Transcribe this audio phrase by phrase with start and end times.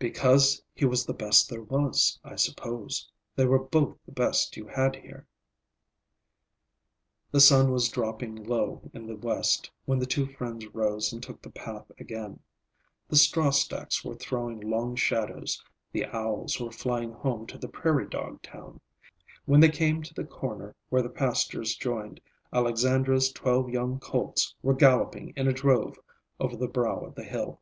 [0.00, 3.08] "Because he was the best there was, I suppose.
[3.36, 5.28] They were both the best you had here."
[7.30, 11.40] The sun was dropping low in the west when the two friends rose and took
[11.40, 12.40] the path again.
[13.06, 15.62] The straw stacks were throwing long shadows,
[15.92, 18.80] the owls were flying home to the prairie dog town.
[19.44, 22.20] When they came to the corner where the pastures joined,
[22.52, 25.96] Alexandra's twelve young colts were galloping in a drove
[26.40, 27.60] over the brow of the hill.